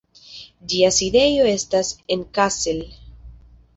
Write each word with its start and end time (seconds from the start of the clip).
Ĝia 0.71 0.89
sidejo 0.95 1.45
estas 1.51 1.93
en 2.17 2.27
Kassel. 2.39 2.81